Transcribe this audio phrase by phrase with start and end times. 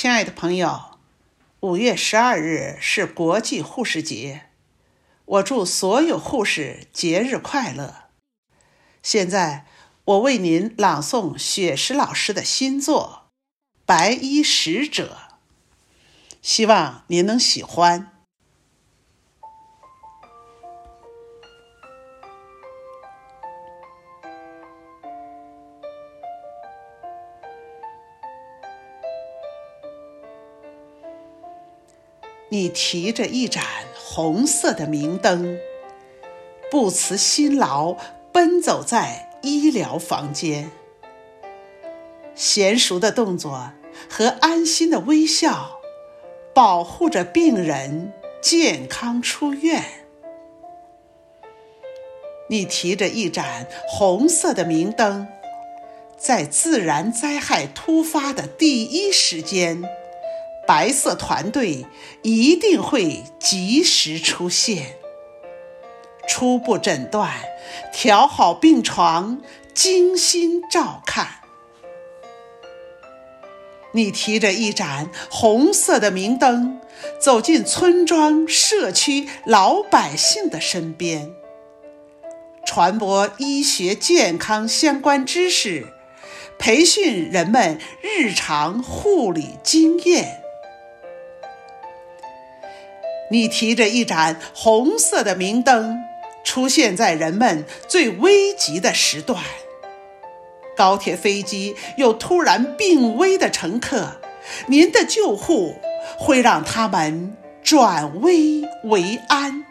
[0.00, 0.96] 亲爱的朋友，
[1.58, 4.42] 五月十二日是国际护士节，
[5.24, 8.04] 我祝所有护士节日快乐。
[9.02, 9.66] 现在，
[10.04, 13.24] 我为您朗诵雪石老师的新作
[13.84, 15.18] 《白衣使者》，
[16.40, 18.17] 希望您能喜欢。
[32.50, 35.58] 你提着一盏红色的明灯，
[36.70, 37.96] 不辞辛劳
[38.32, 40.70] 奔走在医疗房间，
[42.34, 43.72] 娴熟的动作
[44.08, 45.78] 和安心的微笑，
[46.54, 49.84] 保护着病人健康出院。
[52.48, 55.28] 你提着一盏红色的明灯，
[56.16, 59.82] 在自然灾害突发的第一时间。
[60.68, 61.86] 白色团队
[62.20, 64.98] 一定会及时出现，
[66.28, 67.32] 初步诊断，
[67.90, 69.40] 调好病床，
[69.72, 71.36] 精心照看。
[73.92, 76.82] 你提着一盏红色的明灯，
[77.18, 81.30] 走进村庄、社区老百姓的身边，
[82.66, 85.86] 传播医学健康相关知识，
[86.58, 90.42] 培训人们日常护理经验。
[93.30, 95.98] 你提着一盏红色的明灯，
[96.42, 99.42] 出现在人们最危急的时段。
[100.76, 104.20] 高铁、飞机有突然病危的乘客，
[104.66, 105.76] 您的救护
[106.18, 109.64] 会让他们转危为安。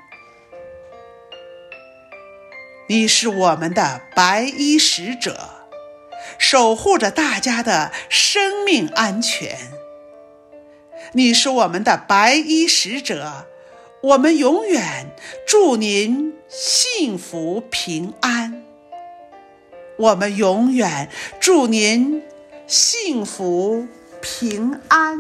[2.90, 5.50] 你是我们的白衣使者，
[6.38, 9.77] 守护着大家的生命安全。
[11.14, 13.48] 你是我们的白衣使者，
[14.02, 15.16] 我们永远
[15.48, 18.64] 祝您幸福平安。
[19.98, 21.10] 我们永远
[21.40, 22.22] 祝您
[22.68, 23.88] 幸福
[24.22, 25.20] 平安。